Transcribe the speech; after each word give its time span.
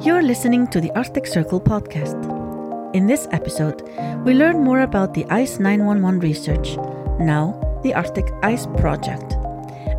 You're 0.00 0.22
listening 0.22 0.66
to 0.68 0.80
the 0.80 0.90
Arctic 0.96 1.26
Circle 1.26 1.60
podcast. 1.60 2.94
In 2.94 3.06
this 3.06 3.28
episode, 3.30 3.82
we 4.24 4.34
learn 4.34 4.62
more 4.62 4.80
about 4.80 5.14
the 5.14 5.24
ICE 5.30 5.60
911 5.60 6.20
research, 6.20 6.76
now 7.20 7.80
the 7.82 7.94
Arctic 7.94 8.30
Ice 8.42 8.66
Project, 8.78 9.34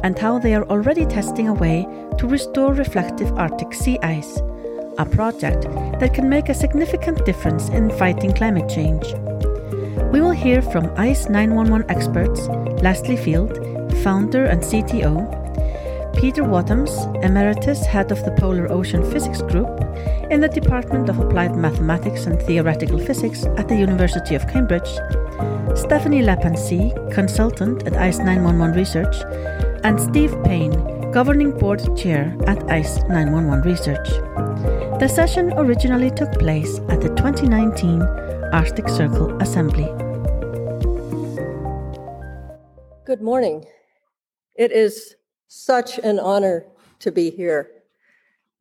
and 0.04 0.20
how 0.20 0.38
they 0.38 0.54
are 0.54 0.66
already 0.66 1.06
testing 1.06 1.48
a 1.48 1.54
way 1.54 1.88
to 2.18 2.28
restore 2.28 2.74
reflective 2.74 3.32
Arctic 3.34 3.74
sea 3.74 3.98
ice, 4.04 4.40
a 4.98 5.06
project 5.06 5.64
that 6.00 6.14
can 6.14 6.30
make 6.30 6.50
a 6.50 6.54
significant 6.54 7.26
difference 7.26 7.70
in 7.70 7.90
fighting 7.98 8.34
climate 8.34 8.70
change. 8.70 9.14
We 10.12 10.22
will 10.22 10.32
hear 10.32 10.62
from 10.62 10.94
ICE 10.98 11.30
911 11.30 11.90
experts 11.90 12.48
Leslie 12.84 13.18
Field, 13.18 13.58
founder 14.04 14.46
and 14.46 14.62
CTO, 14.62 15.45
Peter 16.16 16.44
Wadhams, 16.44 16.92
Emeritus 17.24 17.86
Head 17.86 18.12
of 18.12 18.24
the 18.24 18.32
Polar 18.32 18.72
Ocean 18.72 19.04
Physics 19.12 19.42
Group 19.42 19.68
in 20.32 20.40
the 20.40 20.48
Department 20.48 21.10
of 21.10 21.20
Applied 21.20 21.56
Mathematics 21.56 22.26
and 22.26 22.42
Theoretical 22.42 22.98
Physics 23.00 23.46
at 23.58 23.68
the 23.68 23.76
University 23.76 24.34
of 24.34 24.48
Cambridge, 24.48 24.90
Stephanie 25.76 26.22
Lepensee, 26.22 26.94
Consultant 27.12 27.86
at 27.86 27.98
ICE 27.98 28.20
911 28.20 28.76
Research, 28.76 29.16
and 29.84 30.00
Steve 30.00 30.36
Payne, 30.44 31.12
Governing 31.12 31.52
Board 31.52 31.82
Chair 31.98 32.36
at 32.48 32.64
ICE 32.72 32.98
911 33.10 33.62
Research. 33.70 34.10
The 35.00 35.08
session 35.08 35.52
originally 35.58 36.12
took 36.12 36.32
place 36.40 36.80
at 36.88 37.02
the 37.02 37.10
2019 37.10 38.02
Arctic 38.54 38.88
Circle 38.88 39.38
Assembly. 39.42 39.86
Good 43.06 43.22
morning. 43.22 43.66
It 44.56 44.72
is 44.72 45.16
such 45.56 45.98
an 46.00 46.20
honor 46.20 46.66
to 47.00 47.12
be 47.12 47.30
here. 47.30 47.72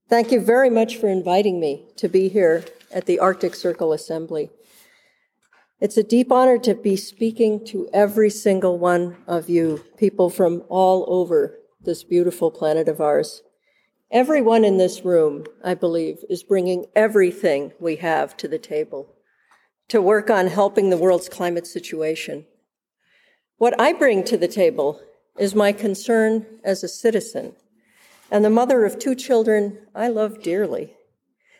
Thank 0.09 0.31
you 0.31 0.41
very 0.41 0.71
much 0.71 0.97
for 0.97 1.09
inviting 1.09 1.59
me 1.59 1.87
to 1.97 2.09
be 2.09 2.29
here 2.29 2.65
at 2.93 3.07
the 3.07 3.19
Arctic 3.19 3.57
Circle 3.57 3.93
Assembly. 3.93 4.51
It's 5.81 5.97
a 5.97 6.05
deep 6.05 6.31
honor 6.31 6.57
to 6.59 6.75
be 6.75 6.95
speaking 6.95 7.67
to 7.67 7.89
every 7.93 8.31
single 8.31 8.79
one 8.79 9.17
of 9.27 9.49
you, 9.49 9.85
people 9.97 10.31
from 10.31 10.63
all 10.69 11.05
over 11.09 11.59
this 11.81 12.05
beautiful 12.05 12.53
planet 12.53 12.89
of 12.89 13.01
ours. 13.01 13.43
Everyone 14.13 14.65
in 14.65 14.79
this 14.79 15.05
room, 15.05 15.47
I 15.65 15.75
believe, 15.75 16.19
is 16.31 16.45
bringing 16.45 16.87
everything 16.95 17.73
we 17.81 17.97
have 17.97 18.37
to 18.37 18.47
the 18.47 18.59
table 18.59 19.13
to 19.89 20.01
work 20.01 20.31
on 20.31 20.47
helping 20.47 20.91
the 20.91 20.97
world's 20.97 21.29
climate 21.29 21.67
situation. 21.67 22.47
What 23.57 23.79
I 23.81 23.93
bring 23.93 24.23
to 24.25 24.37
the 24.37 24.49
table 24.49 25.01
is 25.39 25.55
my 25.55 25.73
concern 25.73 26.47
as 26.65 26.85
a 26.85 26.89
citizen 26.89 27.55
and 28.31 28.45
the 28.45 28.51
mother 28.51 28.85
of 28.85 28.99
two 28.99 29.15
children 29.15 29.79
I 29.95 30.09
love 30.09 30.43
dearly, 30.43 30.95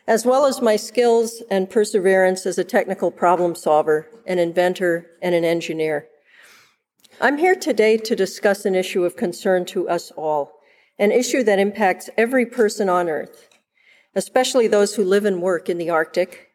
as 0.07 0.25
well 0.25 0.45
as 0.45 0.61
my 0.61 0.75
skills 0.75 1.41
and 1.49 1.69
perseverance 1.69 2.45
as 2.45 2.57
a 2.57 2.63
technical 2.63 3.11
problem 3.11 3.55
solver, 3.55 4.09
an 4.25 4.39
inventor, 4.39 5.11
and 5.21 5.33
an 5.33 5.45
engineer. 5.45 6.07
I'm 7.21 7.37
here 7.37 7.55
today 7.55 7.97
to 7.97 8.15
discuss 8.15 8.65
an 8.65 8.75
issue 8.75 9.05
of 9.05 9.15
concern 9.15 9.65
to 9.67 9.87
us 9.87 10.11
all, 10.11 10.59
an 10.99 11.11
issue 11.11 11.43
that 11.43 11.59
impacts 11.59 12.09
every 12.17 12.45
person 12.45 12.89
on 12.89 13.07
Earth, 13.07 13.47
especially 14.15 14.67
those 14.67 14.95
who 14.95 15.03
live 15.03 15.25
and 15.25 15.41
work 15.41 15.69
in 15.69 15.77
the 15.77 15.89
Arctic, 15.89 16.49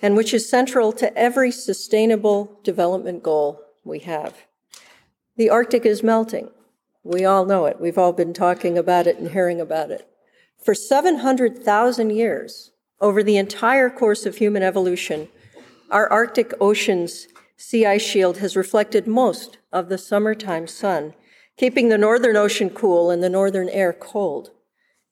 and 0.00 0.16
which 0.16 0.32
is 0.32 0.48
central 0.48 0.92
to 0.92 1.16
every 1.18 1.50
sustainable 1.50 2.60
development 2.62 3.22
goal 3.22 3.60
we 3.84 3.98
have. 4.00 4.46
The 5.40 5.48
Arctic 5.48 5.86
is 5.86 6.02
melting. 6.02 6.50
We 7.02 7.24
all 7.24 7.46
know 7.46 7.64
it. 7.64 7.80
We've 7.80 7.96
all 7.96 8.12
been 8.12 8.34
talking 8.34 8.76
about 8.76 9.06
it 9.06 9.16
and 9.16 9.30
hearing 9.30 9.58
about 9.58 9.90
it. 9.90 10.06
For 10.62 10.74
700,000 10.74 12.10
years, 12.10 12.72
over 13.00 13.22
the 13.22 13.38
entire 13.38 13.88
course 13.88 14.26
of 14.26 14.36
human 14.36 14.62
evolution, 14.62 15.30
our 15.90 16.12
Arctic 16.12 16.52
Ocean's 16.60 17.26
sea 17.56 17.86
ice 17.86 18.02
shield 18.02 18.36
has 18.36 18.54
reflected 18.54 19.06
most 19.06 19.56
of 19.72 19.88
the 19.88 19.96
summertime 19.96 20.66
sun, 20.66 21.14
keeping 21.56 21.88
the 21.88 21.96
northern 21.96 22.36
ocean 22.36 22.68
cool 22.68 23.10
and 23.10 23.22
the 23.22 23.30
northern 23.30 23.70
air 23.70 23.94
cold. 23.94 24.50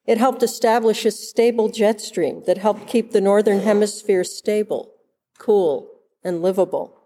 It 0.04 0.18
helped 0.18 0.42
establish 0.42 1.06
a 1.06 1.10
stable 1.10 1.70
jet 1.70 2.02
stream 2.02 2.42
that 2.46 2.58
helped 2.58 2.86
keep 2.86 3.12
the 3.12 3.22
northern 3.22 3.60
hemisphere 3.60 4.24
stable, 4.24 4.92
cool, 5.38 5.88
and 6.22 6.42
livable. 6.42 6.98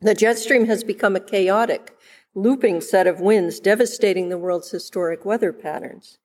The 0.00 0.14
jet 0.14 0.38
stream 0.38 0.66
has 0.66 0.82
become 0.82 1.14
a 1.14 1.20
chaotic, 1.20 1.94
looping 2.34 2.80
set 2.80 3.06
of 3.06 3.20
winds 3.20 3.60
devastating 3.60 4.28
the 4.28 4.38
world's 4.38 4.70
historic 4.70 5.24
weather 5.24 5.52
patterns. 5.52 6.18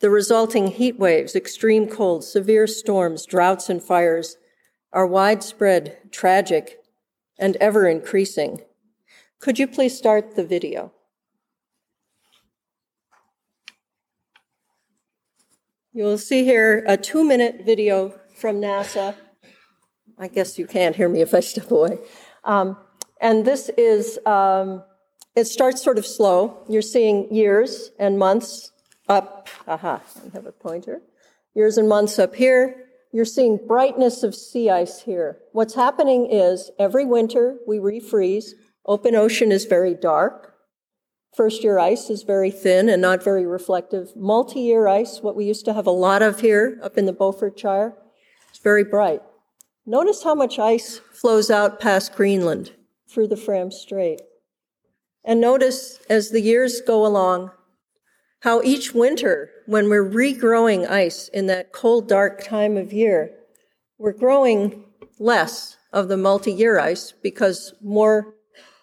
The 0.00 0.10
resulting 0.10 0.68
heat 0.68 0.98
waves, 0.98 1.36
extreme 1.36 1.88
cold, 1.88 2.24
severe 2.24 2.66
storms, 2.66 3.26
droughts, 3.26 3.68
and 3.68 3.82
fires 3.82 4.36
are 4.92 5.06
widespread, 5.06 5.98
tragic, 6.10 6.78
and 7.38 7.56
ever 7.56 7.88
increasing. 7.88 8.62
Could 9.40 9.58
you 9.58 9.66
please 9.66 9.96
start 9.96 10.36
the 10.36 10.44
video? 10.44 10.92
You'll 15.92 16.18
see 16.18 16.44
here 16.44 16.84
a 16.88 16.96
two 16.96 17.22
minute 17.22 17.62
video 17.64 18.18
from 18.36 18.60
NASA. 18.60 19.14
I 20.18 20.28
guess 20.28 20.58
you 20.58 20.66
can't 20.66 20.96
hear 20.96 21.08
me 21.08 21.20
if 21.20 21.34
I 21.34 21.40
step 21.40 21.70
away. 21.70 21.98
Um, 22.42 22.76
and 23.20 23.44
this 23.44 23.70
is 23.76 24.18
um, 24.26 24.82
it 25.34 25.46
starts 25.46 25.82
sort 25.82 25.98
of 25.98 26.06
slow. 26.06 26.64
You're 26.68 26.82
seeing 26.82 27.32
years 27.34 27.90
and 27.98 28.18
months 28.18 28.72
up. 29.08 29.48
Aha, 29.66 30.00
I 30.24 30.30
have 30.32 30.46
a 30.46 30.52
pointer. 30.52 31.02
Years 31.54 31.76
and 31.76 31.88
months 31.88 32.18
up 32.18 32.34
here. 32.34 32.86
You're 33.12 33.24
seeing 33.24 33.60
brightness 33.66 34.22
of 34.22 34.34
sea 34.34 34.70
ice 34.70 35.02
here. 35.02 35.38
What's 35.52 35.74
happening 35.74 36.26
is 36.30 36.70
every 36.78 37.04
winter 37.04 37.58
we 37.66 37.78
refreeze. 37.78 38.50
Open 38.86 39.14
ocean 39.14 39.52
is 39.52 39.64
very 39.64 39.94
dark. 39.94 40.54
First 41.36 41.64
year 41.64 41.78
ice 41.78 42.10
is 42.10 42.22
very 42.22 42.50
thin 42.50 42.88
and 42.88 43.02
not 43.02 43.22
very 43.22 43.46
reflective. 43.46 44.14
Multi 44.16 44.60
year 44.60 44.86
ice, 44.86 45.20
what 45.20 45.36
we 45.36 45.44
used 45.44 45.64
to 45.64 45.74
have 45.74 45.86
a 45.86 45.92
lot 45.92 46.22
of 46.22 46.40
here 46.40 46.78
up 46.82 46.96
in 46.96 47.06
the 47.06 47.12
Beaufort 47.12 47.56
Gyre, 47.56 47.96
it's 48.50 48.58
very 48.58 48.84
bright. 48.84 49.20
Notice 49.86 50.22
how 50.22 50.34
much 50.34 50.58
ice 50.58 51.00
flows 51.12 51.50
out 51.50 51.80
past 51.80 52.14
Greenland 52.14 52.72
through 53.08 53.28
the 53.28 53.36
Fram 53.36 53.70
Strait. 53.70 54.20
And 55.24 55.40
notice 55.40 55.98
as 56.10 56.30
the 56.30 56.40
years 56.40 56.80
go 56.80 57.06
along, 57.06 57.50
how 58.40 58.60
each 58.62 58.92
winter, 58.92 59.50
when 59.66 59.88
we're 59.88 60.08
regrowing 60.08 60.88
ice 60.88 61.28
in 61.28 61.46
that 61.46 61.72
cold, 61.72 62.08
dark 62.08 62.44
time 62.44 62.76
of 62.76 62.92
year, 62.92 63.30
we're 63.96 64.12
growing 64.12 64.84
less 65.18 65.78
of 65.92 66.08
the 66.08 66.16
multi 66.16 66.52
year 66.52 66.78
ice 66.78 67.12
because 67.22 67.72
more 67.80 68.34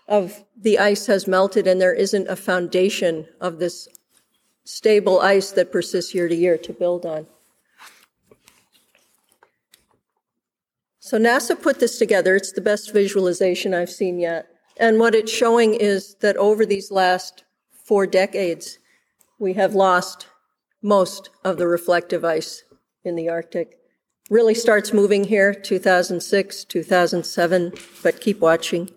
of 0.07 0.43
the 0.59 0.79
ice 0.79 1.05
has 1.05 1.27
melted 1.27 1.67
and 1.67 1.79
there 1.79 1.93
isn't 1.93 2.27
a 2.27 2.35
foundation 2.35 3.27
of 3.39 3.59
this 3.59 3.87
stable 4.63 5.19
ice 5.19 5.51
that 5.51 5.71
persists 5.71 6.13
year 6.15 6.27
to 6.27 6.35
year 6.35 6.57
to 6.57 6.73
build 6.73 7.05
on. 7.05 7.27
So 10.99 11.17
NASA 11.17 11.61
put 11.61 11.79
this 11.79 11.97
together. 11.97 12.35
It's 12.35 12.51
the 12.51 12.61
best 12.61 12.93
visualization 12.93 13.73
I've 13.73 13.89
seen 13.89 14.19
yet. 14.19 14.50
And 14.77 14.99
what 14.99 15.15
it's 15.15 15.31
showing 15.31 15.73
is 15.73 16.15
that 16.21 16.37
over 16.37 16.65
these 16.65 16.91
last 16.91 17.43
four 17.71 18.07
decades, 18.07 18.79
we 19.37 19.53
have 19.53 19.75
lost 19.75 20.27
most 20.81 21.29
of 21.43 21.57
the 21.57 21.67
reflective 21.67 22.23
ice 22.23 22.63
in 23.03 23.15
the 23.15 23.29
Arctic. 23.29 23.77
Really 24.29 24.55
starts 24.55 24.93
moving 24.93 25.25
here 25.25 25.53
2006, 25.53 26.63
2007, 26.63 27.73
but 28.01 28.21
keep 28.21 28.39
watching. 28.39 28.89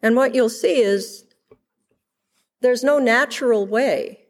And 0.00 0.16
what 0.16 0.34
you'll 0.34 0.50
see 0.50 0.80
is 0.80 1.24
there's 2.60 2.84
no 2.84 2.98
natural 2.98 3.66
way 3.66 4.23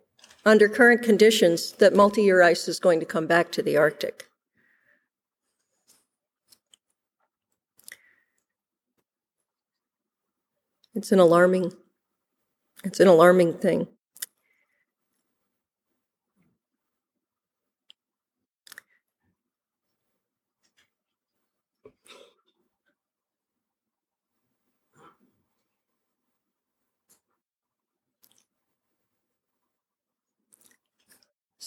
under 0.44 0.68
current 0.68 1.02
conditions 1.02 1.72
that 1.72 1.94
multi 1.94 2.22
year 2.22 2.42
ice 2.42 2.68
is 2.68 2.78
going 2.78 3.00
to 3.00 3.06
come 3.06 3.26
back 3.26 3.50
to 3.52 3.62
the 3.62 3.76
Arctic. 3.76 4.28
It's 10.94 11.10
an 11.10 11.18
alarming, 11.18 11.72
it's 12.84 13.00
an 13.00 13.08
alarming 13.08 13.54
thing. 13.54 13.88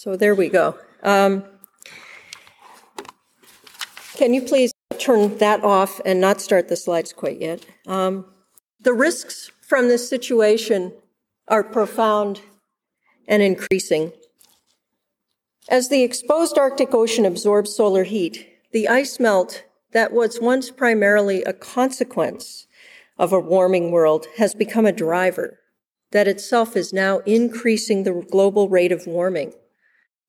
So 0.07 0.15
there 0.15 0.35
we 0.35 0.47
go. 0.47 0.79
Um, 1.03 1.43
can 4.15 4.33
you 4.33 4.41
please 4.41 4.71
turn 4.97 5.37
that 5.39 5.65
off 5.65 5.99
and 6.05 6.21
not 6.21 6.39
start 6.39 6.69
the 6.69 6.77
slides 6.77 7.11
quite 7.11 7.41
yet? 7.41 7.65
Um, 7.85 8.25
the 8.79 8.93
risks 8.93 9.51
from 9.67 9.89
this 9.89 10.07
situation 10.07 10.93
are 11.49 11.61
profound 11.61 12.39
and 13.27 13.43
increasing. 13.43 14.13
As 15.67 15.89
the 15.89 16.03
exposed 16.03 16.57
Arctic 16.57 16.93
Ocean 16.93 17.25
absorbs 17.25 17.75
solar 17.75 18.05
heat, 18.05 18.47
the 18.71 18.87
ice 18.87 19.19
melt 19.19 19.65
that 19.91 20.13
was 20.13 20.39
once 20.39 20.71
primarily 20.71 21.43
a 21.43 21.51
consequence 21.51 22.65
of 23.17 23.33
a 23.33 23.41
warming 23.41 23.91
world 23.91 24.27
has 24.37 24.55
become 24.55 24.85
a 24.85 24.93
driver 24.93 25.59
that 26.11 26.29
itself 26.29 26.77
is 26.77 26.93
now 26.93 27.17
increasing 27.25 28.03
the 28.03 28.25
global 28.31 28.69
rate 28.69 28.93
of 28.93 29.05
warming, 29.05 29.51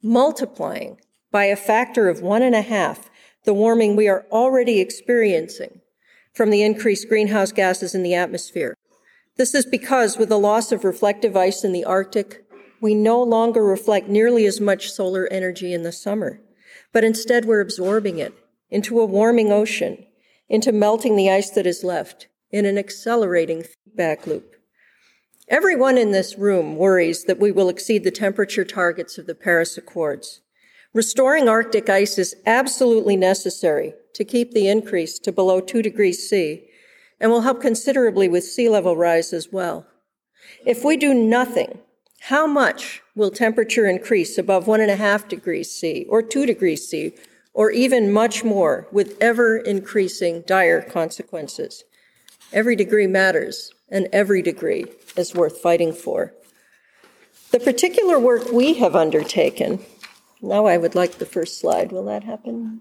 multiplying 0.02 0.98
by 1.30 1.44
a 1.44 1.56
factor 1.56 2.08
of 2.08 2.20
one 2.20 2.42
and 2.42 2.54
a 2.54 2.62
half 2.62 3.10
the 3.44 3.54
warming 3.54 3.96
we 3.96 4.08
are 4.08 4.26
already 4.30 4.80
experiencing 4.80 5.80
from 6.34 6.50
the 6.50 6.62
increased 6.62 7.08
greenhouse 7.08 7.50
gases 7.50 7.94
in 7.94 8.02
the 8.02 8.14
atmosphere. 8.14 8.76
This 9.36 9.54
is 9.54 9.64
because 9.64 10.18
with 10.18 10.28
the 10.28 10.38
loss 10.38 10.72
of 10.72 10.84
reflective 10.84 11.36
ice 11.36 11.64
in 11.64 11.72
the 11.72 11.84
Arctic, 11.84 12.44
we 12.80 12.94
no 12.94 13.22
longer 13.22 13.64
reflect 13.64 14.08
nearly 14.08 14.46
as 14.46 14.60
much 14.60 14.90
solar 14.90 15.26
energy 15.32 15.72
in 15.72 15.82
the 15.82 15.92
summer, 15.92 16.40
but 16.92 17.04
instead 17.04 17.44
we're 17.44 17.60
absorbing 17.60 18.18
it 18.18 18.34
into 18.70 19.00
a 19.00 19.06
warming 19.06 19.50
ocean, 19.50 20.04
into 20.48 20.72
melting 20.72 21.16
the 21.16 21.30
ice 21.30 21.50
that 21.50 21.66
is 21.66 21.82
left 21.82 22.28
in 22.50 22.66
an 22.66 22.78
accelerating 22.78 23.62
feedback 23.62 24.26
loop. 24.26 24.57
Everyone 25.50 25.96
in 25.96 26.12
this 26.12 26.36
room 26.36 26.76
worries 26.76 27.24
that 27.24 27.38
we 27.38 27.50
will 27.50 27.70
exceed 27.70 28.04
the 28.04 28.10
temperature 28.10 28.66
targets 28.66 29.16
of 29.16 29.26
the 29.26 29.34
Paris 29.34 29.78
Accords. 29.78 30.42
Restoring 30.92 31.48
Arctic 31.48 31.88
ice 31.88 32.18
is 32.18 32.36
absolutely 32.44 33.16
necessary 33.16 33.94
to 34.12 34.26
keep 34.26 34.52
the 34.52 34.68
increase 34.68 35.18
to 35.20 35.32
below 35.32 35.62
2 35.62 35.80
degrees 35.80 36.28
C 36.28 36.68
and 37.18 37.30
will 37.30 37.40
help 37.40 37.62
considerably 37.62 38.28
with 38.28 38.44
sea 38.44 38.68
level 38.68 38.94
rise 38.94 39.32
as 39.32 39.48
well. 39.50 39.86
If 40.66 40.84
we 40.84 40.98
do 40.98 41.14
nothing, 41.14 41.78
how 42.20 42.46
much 42.46 43.00
will 43.16 43.30
temperature 43.30 43.86
increase 43.86 44.36
above 44.36 44.66
1.5 44.66 45.28
degrees 45.28 45.70
C 45.70 46.04
or 46.10 46.20
2 46.20 46.44
degrees 46.44 46.86
C 46.86 47.14
or 47.54 47.70
even 47.70 48.12
much 48.12 48.44
more 48.44 48.86
with 48.92 49.16
ever 49.18 49.56
increasing 49.56 50.42
dire 50.46 50.82
consequences? 50.82 51.84
Every 52.52 52.76
degree 52.76 53.06
matters, 53.06 53.72
and 53.90 54.08
every 54.12 54.40
degree 54.40 54.86
is 55.16 55.34
worth 55.34 55.58
fighting 55.58 55.92
for. 55.92 56.32
The 57.50 57.60
particular 57.60 58.18
work 58.18 58.50
we 58.52 58.74
have 58.74 58.96
undertaken, 58.96 59.80
now 60.40 60.66
I 60.66 60.78
would 60.78 60.94
like 60.94 61.18
the 61.18 61.26
first 61.26 61.60
slide. 61.60 61.92
Will 61.92 62.04
that 62.04 62.24
happen? 62.24 62.80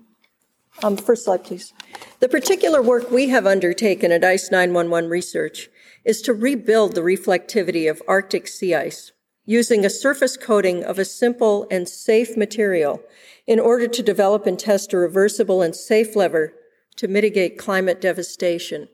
Um, 0.83 0.95
first 0.95 1.25
slide, 1.25 1.43
please. 1.43 1.73
The 2.19 2.29
particular 2.29 2.81
work 2.81 3.11
we 3.11 3.29
have 3.29 3.45
undertaken 3.45 4.11
at 4.11 4.23
ICE 4.23 4.51
911 4.51 5.09
Research 5.09 5.69
is 6.05 6.21
to 6.21 6.33
rebuild 6.33 6.95
the 6.95 7.01
reflectivity 7.01 7.89
of 7.89 8.01
Arctic 8.07 8.47
sea 8.47 8.73
ice 8.73 9.11
using 9.45 9.85
a 9.85 9.89
surface 9.89 10.37
coating 10.37 10.83
of 10.83 10.99
a 10.99 11.05
simple 11.05 11.67
and 11.71 11.87
safe 11.87 12.37
material 12.37 13.01
in 13.45 13.59
order 13.59 13.87
to 13.87 14.03
develop 14.03 14.45
and 14.45 14.59
test 14.59 14.93
a 14.93 14.97
reversible 14.97 15.61
and 15.61 15.75
safe 15.75 16.15
lever 16.15 16.53
to 16.97 17.07
mitigate 17.07 17.57
climate 17.57 17.99
devastation 17.99 18.87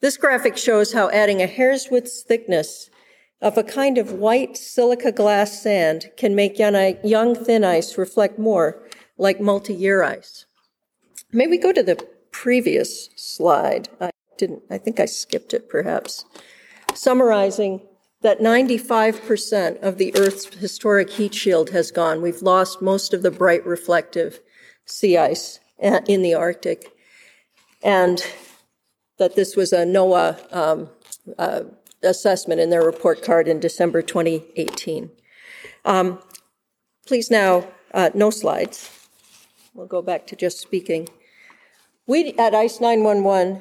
this 0.00 0.16
graphic 0.16 0.56
shows 0.56 0.92
how 0.92 1.10
adding 1.10 1.42
a 1.42 1.46
hair's 1.46 1.88
width 1.90 2.24
thickness 2.26 2.90
of 3.42 3.56
a 3.56 3.62
kind 3.62 3.98
of 3.98 4.12
white 4.12 4.56
silica 4.56 5.12
glass 5.12 5.62
sand 5.62 6.10
can 6.16 6.34
make 6.34 6.58
young 6.58 7.34
thin 7.34 7.64
ice 7.64 7.96
reflect 7.96 8.38
more 8.38 8.82
like 9.18 9.40
multi-year 9.40 10.02
ice. 10.02 10.46
May 11.32 11.46
we 11.46 11.58
go 11.58 11.72
to 11.72 11.82
the 11.82 11.96
previous 12.32 13.08
slide? 13.16 13.88
I 14.00 14.10
didn't, 14.36 14.62
I 14.70 14.78
think 14.78 15.00
I 15.00 15.04
skipped 15.04 15.54
it 15.54 15.68
perhaps. 15.68 16.24
Summarizing 16.94 17.80
that 18.22 18.40
95% 18.40 19.80
of 19.80 19.96
the 19.96 20.14
Earth's 20.16 20.54
historic 20.54 21.10
heat 21.10 21.34
shield 21.34 21.70
has 21.70 21.90
gone. 21.90 22.20
We've 22.20 22.42
lost 22.42 22.82
most 22.82 23.14
of 23.14 23.22
the 23.22 23.30
bright 23.30 23.64
reflective 23.64 24.40
sea 24.84 25.16
ice 25.16 25.60
uh, 25.82 26.00
in 26.06 26.22
the 26.22 26.34
Arctic. 26.34 26.92
And 27.82 28.22
that 29.20 29.36
this 29.36 29.54
was 29.54 29.72
a 29.72 29.84
NOAA 29.84 30.56
um, 30.56 30.88
uh, 31.38 31.60
assessment 32.02 32.58
in 32.58 32.70
their 32.70 32.82
report 32.82 33.22
card 33.22 33.46
in 33.46 33.60
December 33.60 34.00
2018. 34.00 35.10
Um, 35.84 36.20
please 37.06 37.30
now, 37.30 37.68
uh, 37.92 38.08
no 38.14 38.30
slides. 38.30 39.08
We'll 39.74 39.86
go 39.86 40.00
back 40.00 40.26
to 40.28 40.36
just 40.36 40.58
speaking. 40.58 41.06
We 42.06 42.32
at 42.38 42.54
ICE 42.54 42.80
911 42.80 43.60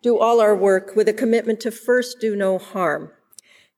do 0.00 0.16
all 0.16 0.40
our 0.40 0.54
work 0.56 0.94
with 0.94 1.08
a 1.08 1.12
commitment 1.12 1.58
to 1.60 1.72
first 1.72 2.20
do 2.20 2.36
no 2.36 2.56
harm. 2.56 3.10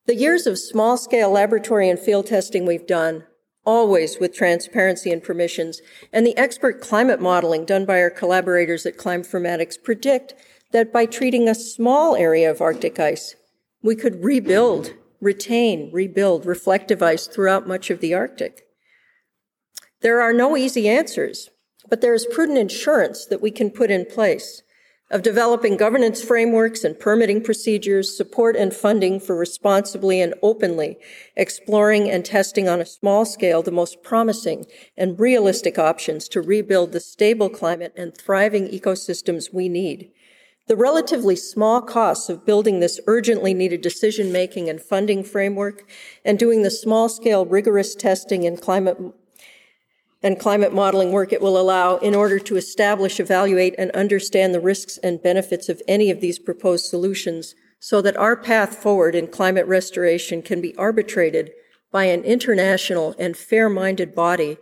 The 0.06 0.14
years 0.14 0.46
of 0.46 0.58
small 0.58 0.98
scale 0.98 1.30
laboratory 1.30 1.88
and 1.88 1.98
field 1.98 2.26
testing 2.26 2.66
we've 2.66 2.86
done, 2.86 3.24
always 3.64 4.18
with 4.20 4.34
transparency 4.34 5.10
and 5.10 5.22
permissions, 5.22 5.80
and 6.12 6.26
the 6.26 6.36
expert 6.36 6.82
climate 6.82 7.22
modeling 7.22 7.64
done 7.64 7.86
by 7.86 8.02
our 8.02 8.10
collaborators 8.10 8.84
at 8.84 8.98
Climformatics 8.98 9.82
predict 9.82 10.34
that 10.72 10.92
by 10.92 11.06
treating 11.06 11.48
a 11.48 11.54
small 11.54 12.16
area 12.16 12.50
of 12.50 12.60
Arctic 12.60 12.98
ice, 12.98 13.36
we 13.82 13.94
could 13.94 14.24
rebuild, 14.24 14.94
retain, 15.20 15.90
rebuild 15.92 16.46
reflective 16.46 17.02
ice 17.02 17.26
throughout 17.26 17.68
much 17.68 17.90
of 17.90 18.00
the 18.00 18.14
Arctic. 18.14 18.64
There 20.00 20.20
are 20.20 20.32
no 20.32 20.56
easy 20.56 20.88
answers, 20.88 21.50
but 21.88 22.00
there 22.00 22.14
is 22.14 22.26
prudent 22.26 22.58
insurance 22.58 23.26
that 23.26 23.42
we 23.42 23.50
can 23.50 23.70
put 23.70 23.90
in 23.90 24.04
place 24.06 24.62
of 25.10 25.22
developing 25.22 25.76
governance 25.76 26.24
frameworks 26.24 26.84
and 26.84 26.98
permitting 26.98 27.42
procedures, 27.42 28.16
support 28.16 28.56
and 28.56 28.72
funding 28.72 29.20
for 29.20 29.36
responsibly 29.36 30.22
and 30.22 30.32
openly 30.42 30.96
exploring 31.36 32.08
and 32.08 32.24
testing 32.24 32.66
on 32.66 32.80
a 32.80 32.86
small 32.86 33.26
scale 33.26 33.62
the 33.62 33.70
most 33.70 34.02
promising 34.02 34.64
and 34.96 35.20
realistic 35.20 35.78
options 35.78 36.28
to 36.28 36.40
rebuild 36.40 36.92
the 36.92 37.00
stable 37.00 37.50
climate 37.50 37.92
and 37.94 38.16
thriving 38.16 38.66
ecosystems 38.68 39.52
we 39.52 39.68
need 39.68 40.10
the 40.68 40.76
relatively 40.76 41.36
small 41.36 41.82
costs 41.82 42.28
of 42.28 42.46
building 42.46 42.80
this 42.80 43.00
urgently 43.06 43.52
needed 43.52 43.80
decision 43.80 44.32
making 44.32 44.68
and 44.68 44.80
funding 44.80 45.24
framework 45.24 45.88
and 46.24 46.38
doing 46.38 46.62
the 46.62 46.70
small 46.70 47.08
scale 47.08 47.44
rigorous 47.44 47.94
testing 47.94 48.46
and 48.46 48.60
climate 48.60 48.98
and 50.22 50.38
climate 50.38 50.72
modeling 50.72 51.10
work 51.10 51.32
it 51.32 51.42
will 51.42 51.58
allow 51.58 51.96
in 51.96 52.14
order 52.14 52.38
to 52.38 52.56
establish, 52.56 53.18
evaluate, 53.18 53.74
and 53.76 53.90
understand 53.90 54.54
the 54.54 54.60
risks 54.60 54.96
and 54.98 55.22
benefits 55.22 55.68
of 55.68 55.82
any 55.88 56.10
of 56.10 56.20
these 56.20 56.38
proposed 56.38 56.86
solutions 56.86 57.56
so 57.80 58.00
that 58.00 58.16
our 58.16 58.36
path 58.36 58.76
forward 58.76 59.16
in 59.16 59.26
climate 59.26 59.66
restoration 59.66 60.40
can 60.40 60.60
be 60.60 60.76
arbitrated 60.76 61.50
by 61.90 62.04
an 62.04 62.22
international 62.22 63.16
and 63.18 63.36
fair 63.36 63.68
minded 63.68 64.14
body 64.14 64.56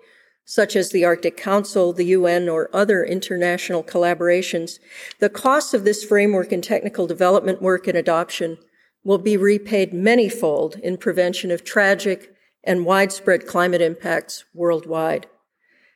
such 0.50 0.74
as 0.74 0.90
the 0.90 1.04
Arctic 1.04 1.36
Council, 1.36 1.92
the 1.92 2.06
UN, 2.06 2.48
or 2.48 2.68
other 2.72 3.04
international 3.04 3.84
collaborations, 3.84 4.80
the 5.20 5.28
costs 5.28 5.72
of 5.74 5.84
this 5.84 6.02
framework 6.02 6.50
and 6.50 6.64
technical 6.64 7.06
development 7.06 7.62
work 7.62 7.86
and 7.86 7.96
adoption 7.96 8.58
will 9.04 9.18
be 9.18 9.36
repaid 9.36 9.92
manyfold 9.92 10.76
in 10.80 10.96
prevention 10.96 11.52
of 11.52 11.62
tragic 11.62 12.34
and 12.64 12.84
widespread 12.84 13.46
climate 13.46 13.80
impacts 13.80 14.44
worldwide. 14.52 15.28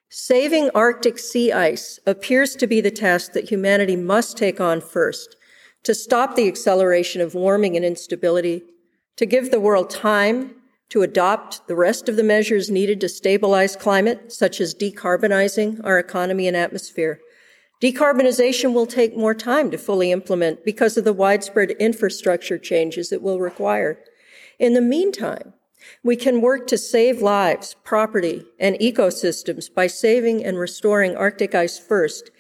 Saving 0.09 0.71
Arctic 0.73 1.19
sea 1.19 1.51
ice 1.51 1.99
appears 2.07 2.55
to 2.55 2.69
be 2.69 2.81
the 2.81 2.93
task 2.93 3.33
that 3.33 3.51
humanity 3.51 3.97
must 3.97 4.39
take 4.39 4.61
on 4.61 4.81
first 4.81 5.35
to 5.83 5.97
stop 5.97 6.37
the 6.37 6.47
acceleration 6.47 7.21
of 7.21 7.35
warming 7.35 7.75
and 7.75 7.85
instability, 7.85 8.63
to 9.17 9.27
give 9.27 9.51
the 9.51 9.59
world 9.59 9.91
time 9.91 10.55
to 10.91 11.03
adopt 11.03 11.67
the 11.67 11.77
rest 11.77 12.09
of 12.09 12.17
the 12.17 12.23
measures 12.23 12.71
needed 12.71 13.01
to 13.01 13.09
stabilize 13.09 13.77
climate, 13.77 14.33
such 14.33 14.61
as 14.61 14.75
decarbonizing 14.75 15.81
our 15.85 15.99
economy 15.99 16.47
and 16.47 16.57
atmosphere. 16.57 17.21
Decarbonization 17.83 18.73
will 18.73 18.87
take 18.87 19.17
more 19.17 19.35
time 19.35 19.71
to 19.71 19.79
fully 19.79 20.13
implement 20.13 20.65
because 20.65 20.97
of 20.97 21.05
the 21.05 21.13
widespread 21.13 21.73
infrastructure 21.73 22.59
changes 22.59 23.13
it 23.13 23.23
will 23.23 23.41
require. 23.41 23.99
In 24.59 24.75
the 24.75 24.81
meantime, 24.81 25.55
we 26.03 26.17
can 26.17 26.41
work 26.41 26.67
to 26.69 26.79
save 26.79 27.21
lives, 27.21 27.77
property, 27.85 28.47
and 28.59 28.77
ecosystems 28.77 29.73
by 29.73 29.87
saving 29.87 30.45
and 30.45 30.59
restoring 30.59 31.17
Arctic 31.17 31.55
ice 31.55 31.79
first, 31.79 32.31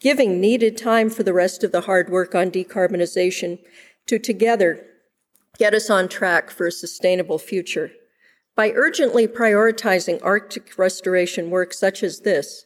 giving 0.00 0.40
needed 0.40 0.76
time 0.76 1.10
for 1.10 1.22
the 1.22 1.32
rest 1.32 1.62
of 1.62 1.72
the 1.72 1.82
hard 1.82 2.10
work 2.10 2.34
on 2.34 2.50
decarbonization 2.50 3.58
to 4.06 4.18
together 4.18 4.84
get 5.58 5.74
us 5.74 5.90
on 5.90 6.08
track 6.08 6.50
for 6.50 6.66
a 6.66 6.72
sustainable 6.72 7.38
future. 7.38 7.90
By 8.56 8.70
urgently 8.70 9.26
prioritizing 9.26 10.20
Arctic 10.22 10.78
restoration 10.78 11.50
work 11.50 11.72
such 11.74 12.02
as 12.02 12.20
this, 12.20 12.64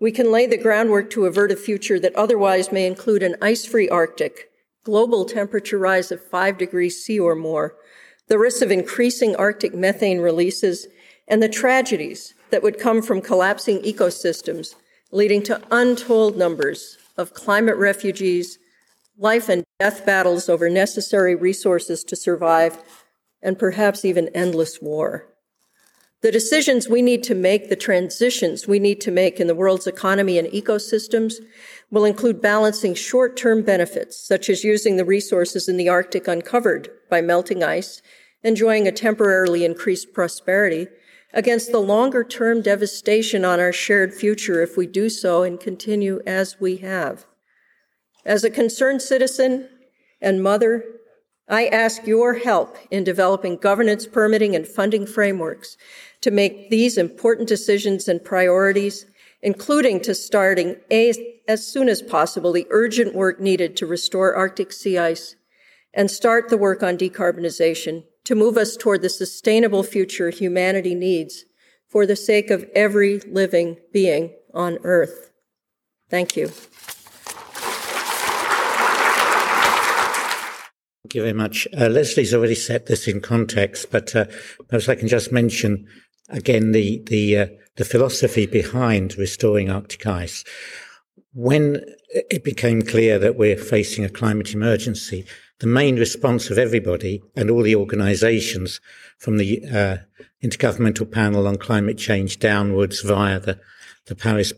we 0.00 0.10
can 0.10 0.32
lay 0.32 0.46
the 0.46 0.56
groundwork 0.56 1.10
to 1.10 1.26
avert 1.26 1.52
a 1.52 1.56
future 1.56 2.00
that 2.00 2.16
otherwise 2.16 2.72
may 2.72 2.86
include 2.86 3.22
an 3.22 3.36
ice 3.42 3.66
free 3.66 3.88
Arctic, 3.88 4.50
global 4.82 5.26
temperature 5.26 5.78
rise 5.78 6.10
of 6.10 6.24
5 6.24 6.56
degrees 6.56 7.04
C 7.04 7.20
or 7.20 7.34
more, 7.34 7.74
the 8.28 8.38
risk 8.38 8.62
of 8.62 8.70
increasing 8.70 9.36
Arctic 9.36 9.74
methane 9.74 10.20
releases, 10.20 10.86
and 11.28 11.42
the 11.42 11.48
tragedies 11.48 12.34
that 12.50 12.62
would 12.62 12.78
come 12.78 13.02
from 13.02 13.20
collapsing 13.20 13.80
ecosystems, 13.80 14.74
leading 15.12 15.42
to 15.42 15.60
untold 15.70 16.36
numbers 16.36 16.96
of 17.18 17.34
climate 17.34 17.76
refugees, 17.76 18.58
life 19.20 19.50
and 19.50 19.64
death 19.78 20.06
battles 20.06 20.48
over 20.48 20.70
necessary 20.70 21.34
resources 21.34 22.02
to 22.02 22.16
survive, 22.16 22.78
and 23.42 23.58
perhaps 23.58 24.04
even 24.04 24.28
endless 24.28 24.80
war. 24.80 25.26
The 26.22 26.32
decisions 26.32 26.88
we 26.88 27.02
need 27.02 27.22
to 27.24 27.34
make, 27.34 27.68
the 27.68 27.76
transitions 27.76 28.66
we 28.66 28.78
need 28.78 29.00
to 29.02 29.10
make 29.10 29.38
in 29.38 29.46
the 29.46 29.54
world's 29.54 29.86
economy 29.86 30.38
and 30.38 30.48
ecosystems 30.48 31.34
will 31.90 32.04
include 32.04 32.42
balancing 32.42 32.94
short 32.94 33.36
term 33.36 33.62
benefits, 33.62 34.18
such 34.18 34.48
as 34.48 34.64
using 34.64 34.96
the 34.96 35.04
resources 35.04 35.68
in 35.68 35.76
the 35.76 35.88
Arctic 35.88 36.26
uncovered 36.26 36.90
by 37.10 37.20
melting 37.20 37.62
ice, 37.62 38.02
enjoying 38.42 38.86
a 38.86 38.92
temporarily 38.92 39.64
increased 39.64 40.12
prosperity, 40.14 40.88
against 41.32 41.72
the 41.72 41.78
longer 41.78 42.24
term 42.24 42.60
devastation 42.60 43.44
on 43.44 43.60
our 43.60 43.72
shared 43.72 44.12
future 44.12 44.62
if 44.62 44.76
we 44.76 44.86
do 44.86 45.08
so 45.08 45.42
and 45.42 45.60
continue 45.60 46.20
as 46.26 46.60
we 46.60 46.78
have. 46.78 47.26
As 48.24 48.44
a 48.44 48.50
concerned 48.50 49.02
citizen 49.02 49.68
and 50.20 50.42
mother, 50.42 50.84
I 51.48 51.66
ask 51.66 52.06
your 52.06 52.34
help 52.34 52.76
in 52.90 53.02
developing 53.02 53.56
governance, 53.56 54.06
permitting, 54.06 54.54
and 54.54 54.66
funding 54.66 55.06
frameworks 55.06 55.76
to 56.20 56.30
make 56.30 56.70
these 56.70 56.96
important 56.96 57.48
decisions 57.48 58.06
and 58.08 58.22
priorities, 58.22 59.06
including 59.42 60.00
to 60.02 60.14
starting 60.14 60.76
a, 60.90 61.42
as 61.48 61.66
soon 61.66 61.88
as 61.88 62.02
possible 62.02 62.52
the 62.52 62.68
urgent 62.70 63.14
work 63.14 63.40
needed 63.40 63.76
to 63.76 63.86
restore 63.86 64.36
Arctic 64.36 64.72
sea 64.72 64.98
ice 64.98 65.34
and 65.92 66.10
start 66.10 66.50
the 66.50 66.58
work 66.58 66.82
on 66.82 66.96
decarbonization 66.96 68.04
to 68.24 68.34
move 68.34 68.56
us 68.56 68.76
toward 68.76 69.02
the 69.02 69.08
sustainable 69.08 69.82
future 69.82 70.30
humanity 70.30 70.94
needs 70.94 71.44
for 71.88 72.06
the 72.06 72.14
sake 72.14 72.50
of 72.50 72.68
every 72.76 73.18
living 73.20 73.76
being 73.92 74.32
on 74.54 74.78
Earth. 74.84 75.32
Thank 76.08 76.36
you. 76.36 76.52
Thank 81.04 81.14
you 81.14 81.22
very 81.22 81.32
much. 81.32 81.66
Uh, 81.76 81.88
Leslie's 81.88 82.34
already 82.34 82.54
set 82.54 82.86
this 82.86 83.08
in 83.08 83.20
context, 83.20 83.90
but 83.90 84.14
uh, 84.14 84.26
perhaps 84.68 84.88
I 84.88 84.94
can 84.94 85.08
just 85.08 85.32
mention 85.32 85.86
again 86.28 86.72
the 86.72 87.02
the 87.06 87.38
uh, 87.38 87.46
the 87.76 87.86
philosophy 87.86 88.44
behind 88.44 89.16
restoring 89.16 89.70
Arctic 89.70 90.06
ice. 90.06 90.44
When 91.32 91.82
it 92.10 92.44
became 92.44 92.82
clear 92.82 93.18
that 93.18 93.36
we're 93.36 93.56
facing 93.56 94.04
a 94.04 94.10
climate 94.10 94.52
emergency, 94.52 95.24
the 95.60 95.66
main 95.66 95.96
response 95.96 96.50
of 96.50 96.58
everybody 96.58 97.22
and 97.34 97.50
all 97.50 97.62
the 97.62 97.76
organisations, 97.76 98.80
from 99.16 99.38
the 99.38 99.64
uh, 99.66 99.96
Intergovernmental 100.42 101.10
Panel 101.10 101.46
on 101.46 101.56
Climate 101.56 101.96
Change 101.96 102.38
downwards 102.38 103.00
via 103.00 103.40
the 103.40 103.58
the 104.06 104.14
Paris 104.14 104.52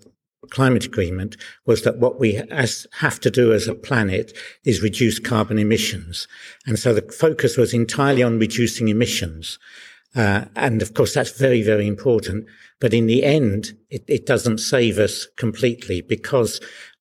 Climate 0.50 0.84
Agreement, 0.84 1.36
was 1.66 1.82
that 1.82 1.98
what 1.98 2.18
we 2.18 2.36
as, 2.36 2.86
have 2.98 3.20
to 3.20 3.30
do 3.30 3.52
as 3.52 3.68
a 3.68 3.74
planet 3.74 4.36
is 4.64 4.82
reduce 4.82 5.18
carbon 5.18 5.58
emissions, 5.58 6.26
and 6.66 6.78
so 6.78 6.92
the 6.92 7.02
focus 7.12 7.56
was 7.56 7.72
entirely 7.72 8.22
on 8.22 8.38
reducing 8.38 8.88
emissions. 8.88 9.58
Uh, 10.14 10.44
and 10.56 10.82
of 10.82 10.94
course, 10.94 11.14
that's 11.14 11.38
very, 11.38 11.62
very 11.62 11.86
important. 11.86 12.46
But 12.80 12.92
in 12.92 13.06
the 13.06 13.24
end, 13.24 13.72
it, 13.90 14.04
it 14.08 14.26
doesn't 14.26 14.58
save 14.58 14.98
us 14.98 15.26
completely 15.36 16.02
because 16.02 16.60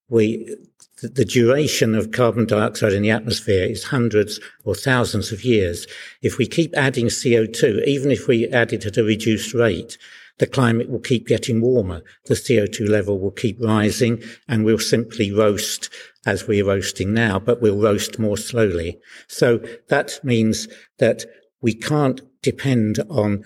we, 0.09 0.55
the, 1.01 1.09
the 1.09 1.25
duration 1.25 1.95
of 1.95 2.11
carbon 2.11 2.45
dioxide 2.45 2.93
in 2.93 3.01
the 3.01 3.11
atmosphere 3.11 3.65
is 3.65 3.85
hundreds 3.85 4.39
or 4.63 4.75
thousands 4.75 5.31
of 5.31 5.43
years. 5.43 5.87
If 6.21 6.37
we 6.37 6.47
keep 6.47 6.73
adding 6.77 7.07
CO2, 7.07 7.85
even 7.85 8.11
if 8.11 8.27
we 8.27 8.47
add 8.47 8.71
it 8.71 8.85
at 8.85 8.97
a 8.97 9.03
reduced 9.03 9.53
rate, 9.53 9.97
the 10.41 10.47
climate 10.47 10.89
will 10.89 10.99
keep 10.99 11.27
getting 11.27 11.61
warmer. 11.61 12.01
The 12.25 12.33
CO2 12.33 12.89
level 12.89 13.19
will 13.19 13.29
keep 13.29 13.61
rising 13.61 14.23
and 14.47 14.65
we'll 14.65 14.79
simply 14.79 15.31
roast 15.31 15.91
as 16.25 16.47
we're 16.47 16.65
roasting 16.65 17.13
now, 17.13 17.37
but 17.37 17.61
we'll 17.61 17.79
roast 17.79 18.17
more 18.17 18.37
slowly. 18.37 18.99
So 19.27 19.63
that 19.89 20.19
means 20.23 20.67
that 20.97 21.25
we 21.61 21.75
can't 21.75 22.21
depend 22.41 22.97
on 23.07 23.43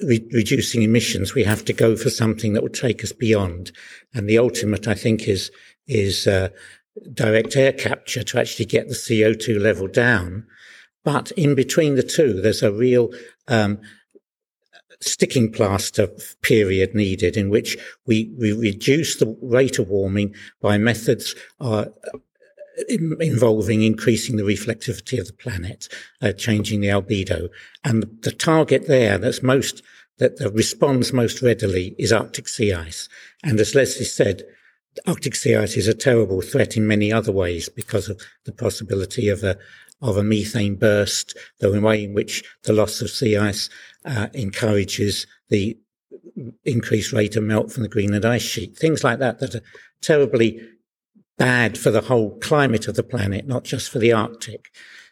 re- 0.00 0.28
reducing 0.32 0.82
emissions. 0.82 1.34
We 1.34 1.44
have 1.44 1.64
to 1.64 1.72
go 1.72 1.96
for 1.96 2.10
something 2.10 2.52
that 2.52 2.62
will 2.62 2.68
take 2.68 3.02
us 3.02 3.12
beyond. 3.12 3.72
And 4.12 4.28
the 4.28 4.36
ultimate, 4.36 4.86
I 4.86 4.94
think, 4.94 5.26
is, 5.26 5.50
is, 5.86 6.26
uh, 6.26 6.50
direct 7.14 7.56
air 7.56 7.72
capture 7.72 8.22
to 8.22 8.38
actually 8.38 8.66
get 8.66 8.88
the 8.88 8.94
CO2 8.94 9.58
level 9.58 9.88
down. 9.88 10.46
But 11.04 11.30
in 11.38 11.54
between 11.54 11.94
the 11.94 12.02
two, 12.02 12.42
there's 12.42 12.62
a 12.62 12.70
real, 12.70 13.12
um, 13.48 13.80
sticking 15.00 15.50
plaster 15.50 16.08
period 16.42 16.94
needed 16.94 17.36
in 17.36 17.50
which 17.50 17.76
we, 18.06 18.32
we 18.38 18.52
reduce 18.52 19.16
the 19.16 19.36
rate 19.42 19.78
of 19.78 19.88
warming 19.88 20.34
by 20.60 20.78
methods 20.78 21.34
uh, 21.60 21.86
involving 23.20 23.82
increasing 23.82 24.36
the 24.36 24.42
reflectivity 24.42 25.18
of 25.18 25.26
the 25.26 25.32
planet, 25.32 25.88
uh, 26.22 26.32
changing 26.32 26.80
the 26.80 26.88
albedo. 26.88 27.48
And 27.84 28.04
the 28.22 28.32
target 28.32 28.86
there 28.88 29.18
that's 29.18 29.42
most, 29.42 29.82
that 30.18 30.38
responds 30.52 31.12
most 31.12 31.42
readily 31.42 31.94
is 31.98 32.12
Arctic 32.12 32.48
sea 32.48 32.72
ice. 32.72 33.08
And 33.42 33.60
as 33.60 33.74
Leslie 33.74 34.04
said, 34.04 34.42
Arctic 35.06 35.34
sea 35.34 35.56
ice 35.56 35.76
is 35.76 35.88
a 35.88 35.94
terrible 35.94 36.40
threat 36.40 36.76
in 36.76 36.86
many 36.86 37.12
other 37.12 37.32
ways 37.32 37.68
because 37.68 38.08
of 38.08 38.20
the 38.44 38.52
possibility 38.52 39.28
of 39.28 39.42
a, 39.42 39.58
of 40.04 40.18
a 40.18 40.22
methane 40.22 40.76
burst, 40.76 41.36
the 41.60 41.80
way 41.80 42.04
in 42.04 42.12
which 42.12 42.44
the 42.64 42.74
loss 42.74 43.00
of 43.00 43.10
sea 43.10 43.36
ice 43.36 43.70
uh, 44.04 44.28
encourages 44.34 45.26
the 45.48 45.76
increased 46.64 47.12
rate 47.12 47.36
of 47.36 47.42
melt 47.42 47.72
from 47.72 47.82
the 47.82 47.88
Greenland 47.88 48.24
ice 48.24 48.42
sheet. 48.42 48.76
Things 48.76 49.02
like 49.02 49.18
that 49.18 49.40
that 49.40 49.54
are 49.54 49.62
terribly 50.02 50.60
bad 51.38 51.78
for 51.78 51.90
the 51.90 52.02
whole 52.02 52.38
climate 52.38 52.86
of 52.86 52.96
the 52.96 53.02
planet, 53.02 53.46
not 53.46 53.64
just 53.64 53.90
for 53.90 53.98
the 53.98 54.12
Arctic. 54.12 54.66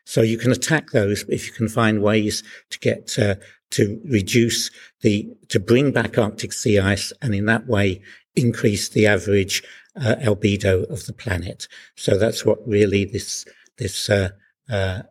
So 0.04 0.20
you 0.20 0.36
can 0.36 0.52
attack 0.52 0.90
those 0.90 1.22
if 1.28 1.46
you 1.46 1.52
can 1.52 1.68
find 1.68 2.02
ways 2.02 2.42
to 2.70 2.78
get 2.78 3.18
uh, 3.18 3.36
to 3.70 3.98
reduce 4.04 4.70
the 5.00 5.32
to 5.48 5.58
bring 5.58 5.90
back 5.90 6.18
Arctic 6.18 6.52
sea 6.52 6.78
ice, 6.78 7.14
and 7.22 7.34
in 7.34 7.46
that 7.46 7.66
way 7.66 8.02
increase 8.36 8.90
the 8.90 9.06
average 9.06 9.62
uh, 9.96 10.16
albedo 10.20 10.88
of 10.90 11.06
the 11.06 11.12
planet. 11.12 11.66
So 11.96 12.18
that's 12.18 12.44
what 12.44 12.58
really 12.66 13.04
this 13.06 13.46
this 13.78 14.10
uh, 14.10 14.30
uh 14.72 15.02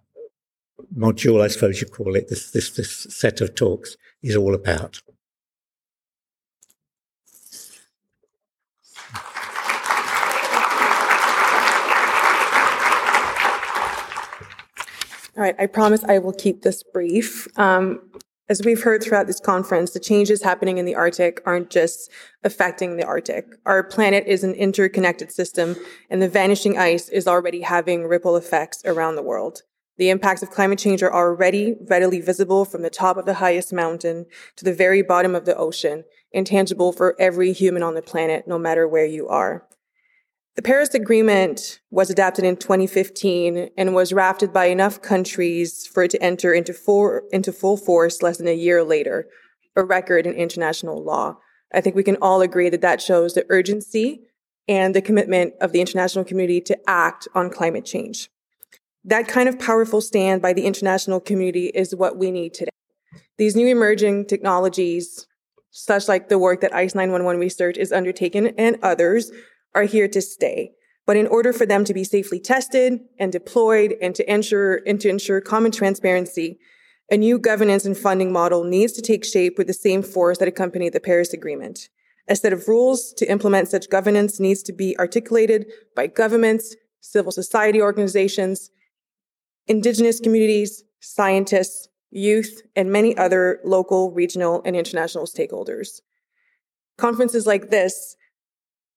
module, 0.95 1.41
I 1.41 1.47
suppose 1.47 1.79
you 1.81 1.87
call 1.87 2.15
it, 2.15 2.27
this 2.27 2.51
this 2.51 2.71
this 2.71 3.07
set 3.09 3.41
of 3.41 3.55
talks 3.55 3.95
is 4.21 4.35
all 4.35 4.55
about. 4.55 5.01
All 15.37 15.43
right, 15.43 15.55
I 15.57 15.65
promise 15.65 16.03
I 16.03 16.19
will 16.19 16.33
keep 16.33 16.61
this 16.61 16.83
brief. 16.83 17.47
Um, 17.57 18.01
as 18.51 18.61
we've 18.65 18.83
heard 18.83 19.01
throughout 19.01 19.27
this 19.27 19.39
conference, 19.39 19.91
the 19.91 19.99
changes 19.99 20.43
happening 20.43 20.77
in 20.77 20.83
the 20.83 20.93
Arctic 20.93 21.41
aren't 21.45 21.69
just 21.69 22.11
affecting 22.43 22.97
the 22.97 23.05
Arctic. 23.05 23.45
Our 23.65 23.81
planet 23.81 24.25
is 24.27 24.43
an 24.43 24.55
interconnected 24.55 25.31
system, 25.31 25.77
and 26.09 26.21
the 26.21 26.27
vanishing 26.27 26.77
ice 26.77 27.07
is 27.07 27.27
already 27.27 27.61
having 27.61 28.03
ripple 28.03 28.35
effects 28.35 28.83
around 28.83 29.15
the 29.15 29.23
world. 29.23 29.61
The 29.97 30.09
impacts 30.09 30.43
of 30.43 30.51
climate 30.51 30.79
change 30.79 31.01
are 31.01 31.13
already 31.13 31.77
readily 31.87 32.19
visible 32.19 32.65
from 32.65 32.81
the 32.81 32.89
top 32.89 33.15
of 33.15 33.25
the 33.25 33.35
highest 33.35 33.71
mountain 33.71 34.25
to 34.57 34.65
the 34.65 34.73
very 34.73 35.01
bottom 35.01 35.33
of 35.33 35.45
the 35.45 35.55
ocean, 35.55 36.03
intangible 36.33 36.91
for 36.91 37.15
every 37.17 37.53
human 37.53 37.83
on 37.83 37.95
the 37.95 38.01
planet, 38.01 38.49
no 38.49 38.59
matter 38.59 38.85
where 38.85 39.05
you 39.05 39.29
are. 39.29 39.65
The 40.55 40.61
Paris 40.61 40.93
Agreement 40.93 41.79
was 41.91 42.09
adopted 42.09 42.43
in 42.43 42.57
2015 42.57 43.69
and 43.77 43.95
was 43.95 44.11
rafted 44.11 44.51
by 44.51 44.65
enough 44.65 45.01
countries 45.01 45.87
for 45.87 46.03
it 46.03 46.11
to 46.11 46.21
enter 46.21 46.53
into 46.53 46.73
full, 46.73 47.21
into 47.31 47.53
full 47.53 47.77
force 47.77 48.21
less 48.21 48.37
than 48.37 48.49
a 48.49 48.53
year 48.53 48.83
later, 48.83 49.29
a 49.77 49.83
record 49.85 50.27
in 50.27 50.33
international 50.33 51.01
law. 51.01 51.37
I 51.73 51.79
think 51.79 51.95
we 51.95 52.03
can 52.03 52.17
all 52.21 52.41
agree 52.41 52.67
that 52.67 52.81
that 52.81 53.01
shows 53.01 53.33
the 53.33 53.45
urgency 53.49 54.23
and 54.67 54.93
the 54.93 55.01
commitment 55.01 55.53
of 55.61 55.71
the 55.71 55.79
international 55.79 56.25
community 56.25 56.59
to 56.61 56.77
act 56.85 57.29
on 57.33 57.49
climate 57.49 57.85
change. 57.85 58.29
That 59.05 59.29
kind 59.29 59.47
of 59.47 59.57
powerful 59.57 60.01
stand 60.01 60.41
by 60.41 60.51
the 60.51 60.65
international 60.65 61.21
community 61.21 61.67
is 61.67 61.95
what 61.95 62.17
we 62.17 62.29
need 62.29 62.53
today. 62.53 62.71
These 63.37 63.55
new 63.55 63.67
emerging 63.67 64.25
technologies, 64.25 65.27
such 65.69 66.09
like 66.09 66.27
the 66.27 66.37
work 66.37 66.59
that 66.59 66.75
ICE 66.75 66.93
911 66.93 67.39
research 67.39 67.77
is 67.77 67.93
undertaken 67.93 68.47
and 68.57 68.77
others, 68.83 69.31
are 69.73 69.83
here 69.83 70.07
to 70.07 70.21
stay. 70.21 70.71
But 71.07 71.17
in 71.17 71.27
order 71.27 71.51
for 71.51 71.65
them 71.65 71.83
to 71.85 71.93
be 71.93 72.03
safely 72.03 72.39
tested 72.39 72.99
and 73.19 73.31
deployed 73.31 73.95
and 74.01 74.13
to 74.15 74.31
ensure, 74.31 74.81
and 74.85 74.99
to 75.01 75.09
ensure 75.09 75.41
common 75.41 75.71
transparency, 75.71 76.59
a 77.09 77.17
new 77.17 77.37
governance 77.37 77.85
and 77.85 77.97
funding 77.97 78.31
model 78.31 78.63
needs 78.63 78.93
to 78.93 79.01
take 79.01 79.25
shape 79.25 79.57
with 79.57 79.67
the 79.67 79.73
same 79.73 80.01
force 80.01 80.37
that 80.37 80.47
accompanied 80.47 80.93
the 80.93 80.99
Paris 80.99 81.33
Agreement. 81.33 81.89
A 82.27 82.35
set 82.35 82.53
of 82.53 82.67
rules 82.67 83.13
to 83.17 83.29
implement 83.29 83.67
such 83.67 83.89
governance 83.89 84.39
needs 84.39 84.63
to 84.63 84.71
be 84.71 84.97
articulated 84.97 85.65
by 85.95 86.07
governments, 86.07 86.75
civil 87.01 87.31
society 87.31 87.81
organizations, 87.81 88.69
indigenous 89.67 90.19
communities, 90.19 90.83
scientists, 91.01 91.89
youth, 92.11 92.61
and 92.75 92.91
many 92.91 93.17
other 93.17 93.59
local, 93.65 94.11
regional, 94.11 94.61
and 94.63 94.75
international 94.75 95.25
stakeholders. 95.25 95.99
Conferences 96.97 97.47
like 97.47 97.69
this 97.69 98.15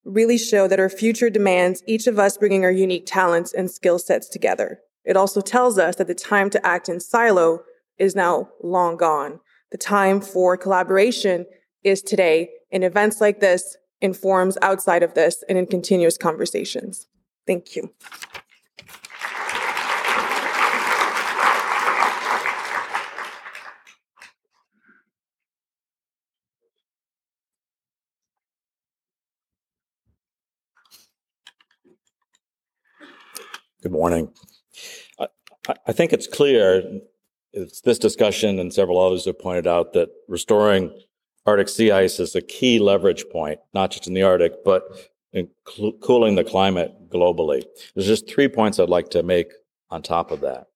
really 0.04 0.38
show 0.38 0.68
that 0.68 0.80
our 0.80 0.88
future 0.88 1.30
demands 1.30 1.82
each 1.87 2.06
of 2.06 2.18
us 2.18 2.37
bringing 2.37 2.64
our 2.64 2.70
unique 2.70 3.04
talents 3.06 3.52
and 3.52 3.70
skill 3.70 3.99
sets 3.99 4.28
together. 4.28 4.80
It 5.04 5.16
also 5.16 5.40
tells 5.40 5.78
us 5.78 5.96
that 5.96 6.06
the 6.06 6.14
time 6.14 6.50
to 6.50 6.66
act 6.66 6.88
in 6.88 7.00
silo 7.00 7.61
is 7.99 8.14
now 8.14 8.49
long 8.62 8.96
gone. 8.96 9.40
The 9.70 9.78
time 9.78 10.20
for 10.20 10.56
collaboration 10.56 11.46
is 11.82 12.02
today, 12.02 12.50
and 12.73 12.84
events 12.84 13.20
like 13.20 13.40
this 13.40 13.76
informs 14.00 14.58
outside 14.62 15.02
of 15.02 15.14
this 15.14 15.42
and 15.49 15.58
in 15.58 15.66
continuous 15.66 16.16
conversations. 16.16 17.06
Thank 17.46 17.76
you. 17.76 17.92
Good 33.85 33.93
morning. 33.93 34.31
I, 35.21 35.26
I, 35.87 35.93
think 35.93 36.14
it's 36.14 36.26
clear, 36.26 37.00
it's 37.53 37.83
this 37.83 37.99
discussion 37.99 38.59
and 38.59 38.73
several 38.73 38.99
others 38.99 39.26
have 39.26 39.38
pointed 39.38 39.67
out 39.67 39.93
that 39.93 40.09
restoring 40.26 40.99
Arctic 41.45 41.69
sea 41.69 41.91
ice 41.91 42.19
is 42.19 42.35
a 42.35 42.41
key 42.41 42.79
leverage 42.79 43.26
point, 43.31 43.61
not 43.75 43.91
just 43.91 44.07
in 44.07 44.14
the 44.14 44.23
Arctic, 44.23 44.64
but 44.64 44.85
in 45.35 45.50
cl- 45.69 45.93
cooling 46.00 46.35
the 46.35 46.45
climate 46.45 47.11
globally. 47.11 47.62
There's 47.95 48.07
just 48.07 48.26
three 48.26 48.49
points 48.49 48.79
I'd 48.79 48.88
like 48.88 49.11
to 49.11 49.23
make 49.23 49.53
on 49.91 50.00
top 50.00 50.31
of 50.31 50.41
that. 50.41 50.69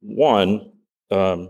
One, 0.00 0.70
um, 1.10 1.48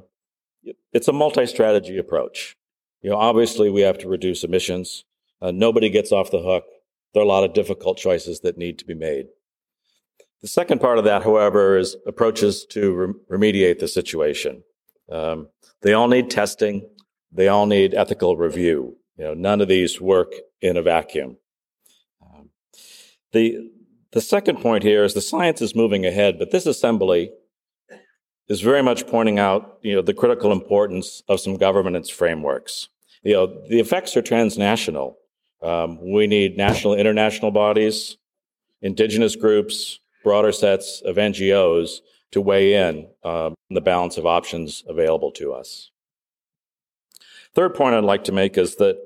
it's 0.93 1.09
a 1.09 1.13
multi-strategy 1.13 1.99
approach. 1.99 2.57
You 3.01 3.11
know, 3.11 3.17
obviously 3.17 3.69
we 3.69 3.81
have 3.81 3.99
to 3.99 4.09
reduce 4.09 4.45
emissions. 4.45 5.05
Uh, 5.41 5.51
nobody 5.51 5.91
gets 5.91 6.13
off 6.13 6.31
the 6.31 6.41
hook. 6.41 6.67
There 7.15 7.21
are 7.21 7.27
a 7.27 7.29
lot 7.29 7.43
of 7.43 7.53
difficult 7.53 7.99
choices 7.99 8.43
that 8.43 8.57
need 8.57 8.79
to 8.79 8.85
be 8.85 8.95
made. 8.95 9.27
The 10.43 10.49
second 10.49 10.81
part 10.81 10.99
of 10.99 11.05
that, 11.05 11.23
however, 11.23 11.79
is 11.79 11.97
approaches 12.07 12.67
to 12.71 13.15
remediate 13.31 13.79
the 13.79 13.89
situation. 13.89 14.65
Um, 15.11 15.49
they 15.83 15.93
all 15.93 16.09
need 16.09 16.31
testing. 16.31 16.89
They 17.31 17.49
all 17.49 17.67
need 17.67 17.95
ethical 17.95 18.37
review. 18.37 18.97
You 19.17 19.25
know, 19.25 19.35
none 19.35 19.61
of 19.61 19.69
these 19.69 20.01
work 20.01 20.33
in 20.61 20.77
a 20.77 20.83
vacuum. 20.83 21.37
Um, 22.21 22.51
the 23.33 23.71
the 24.13 24.21
second 24.21 24.61
point 24.61 24.83
here 24.83 25.05
is 25.05 25.15
the 25.15 25.21
science 25.23 25.63
is 25.63 25.75
moving 25.75 26.05
ahead, 26.05 26.39
but 26.39 26.51
this 26.51 26.67
assembly 26.67 27.31
is 28.49 28.61
very 28.61 28.83
much 28.83 29.07
pointing 29.07 29.39
out, 29.39 29.79
you 29.81 29.95
know, 29.95 30.03
the 30.03 30.13
critical 30.13 30.53
importance 30.53 31.23
of 31.29 31.41
some 31.41 31.57
governance 31.57 32.11
frameworks. 32.11 32.89
You 33.23 33.33
know, 33.33 33.47
the 33.69 33.81
effects 33.81 34.17
are 34.17 34.23
transnational. 34.23 35.17
Um, 35.63 35.99
we 36.13 36.27
need 36.27 36.59
national, 36.59 36.95
international 36.95 37.53
bodies, 37.53 38.19
indigenous 38.83 39.37
groups, 39.37 40.01
broader 40.23 40.53
sets 40.53 41.03
of 41.05 41.17
NGOs 41.17 41.99
to 42.33 42.41
weigh 42.41 42.75
in 42.75 43.09
um, 43.25 43.55
the 43.71 43.81
balance 43.81 44.17
of 44.17 44.27
options 44.27 44.83
available 44.89 45.31
to 45.33 45.53
us. 45.53 45.91
Third 47.55 47.75
point 47.75 47.95
I'd 47.95 48.05
like 48.05 48.25
to 48.25 48.33
make 48.33 48.57
is 48.57 48.77
that 48.77 48.97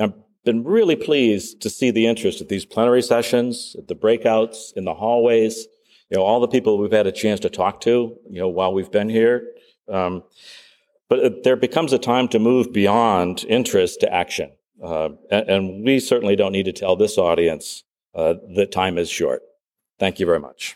I've 0.00 0.14
been 0.44 0.64
really 0.64 0.96
pleased 0.96 1.62
to 1.62 1.70
see 1.70 1.90
the 1.90 2.06
interest 2.06 2.40
at 2.40 2.48
these 2.48 2.64
plenary 2.64 3.02
sessions, 3.02 3.76
at 3.78 3.86
the 3.86 3.94
breakouts, 3.94 4.72
in 4.74 4.84
the 4.84 4.94
hallways, 4.94 5.68
you 6.10 6.18
know, 6.18 6.24
all 6.24 6.40
the 6.40 6.48
people 6.48 6.78
we've 6.78 6.92
had 6.92 7.06
a 7.06 7.12
chance 7.12 7.40
to 7.40 7.50
talk 7.50 7.80
to, 7.82 8.18
you 8.28 8.40
know, 8.40 8.48
while 8.48 8.74
we've 8.74 8.90
been 8.90 9.08
here. 9.08 9.46
Um, 9.88 10.24
but 11.08 11.44
there 11.44 11.56
becomes 11.56 11.92
a 11.92 11.98
time 11.98 12.28
to 12.28 12.38
move 12.38 12.72
beyond 12.72 13.44
interest 13.48 14.00
to 14.00 14.12
action. 14.12 14.50
Uh, 14.82 15.10
and, 15.30 15.48
and, 15.48 15.84
we 15.84 16.00
certainly 16.00 16.34
don't 16.34 16.52
need 16.52 16.64
to 16.64 16.72
tell 16.72 16.96
this 16.96 17.16
audience 17.16 17.84
uh, 18.14 18.34
that 18.56 18.72
time 18.72 18.98
is 18.98 19.08
short. 19.08 19.42
Thank 20.02 20.18
you 20.18 20.26
very 20.26 20.40
much. 20.40 20.74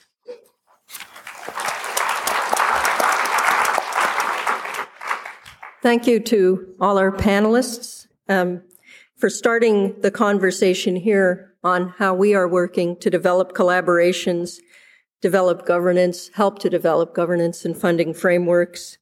Thank 5.82 6.06
you 6.06 6.20
to 6.20 6.72
all 6.80 6.96
our 6.96 7.10
panelists 7.10 8.06
um, 8.28 8.62
for 9.16 9.28
starting 9.28 10.00
the 10.00 10.12
conversation 10.12 10.94
here 10.94 11.56
on 11.64 11.88
how 11.98 12.14
we 12.14 12.36
are 12.36 12.46
working 12.46 12.94
to 13.00 13.10
develop 13.10 13.52
collaborations, 13.52 14.58
develop 15.20 15.66
governance, 15.66 16.30
help 16.34 16.60
to 16.60 16.70
develop 16.70 17.12
governance 17.12 17.64
and 17.64 17.76
funding 17.76 18.14
frameworks, 18.14 18.96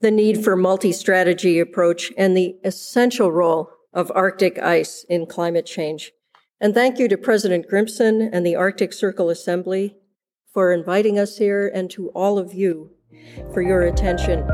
the 0.00 0.10
need 0.10 0.42
for 0.42 0.56
multi-strategy 0.56 1.60
approach, 1.60 2.12
and 2.18 2.36
the 2.36 2.56
essential 2.64 3.30
role 3.30 3.70
of 3.92 4.10
Arctic 4.12 4.58
ice 4.58 5.06
in 5.08 5.24
climate 5.24 5.66
change. 5.66 6.10
And 6.60 6.72
thank 6.74 6.98
you 6.98 7.06
to 7.08 7.18
President 7.18 7.68
Grimsson 7.68 8.22
and 8.32 8.44
the 8.46 8.56
Arctic 8.56 8.92
Circle 8.92 9.28
Assembly 9.28 9.96
for 10.52 10.72
inviting 10.72 11.18
us 11.18 11.36
here 11.36 11.68
and 11.68 11.90
to 11.90 12.08
all 12.10 12.38
of 12.38 12.54
you 12.54 12.92
for 13.52 13.60
your 13.60 13.82
attention. 13.82 14.46